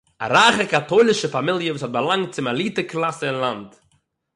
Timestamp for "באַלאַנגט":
1.95-2.33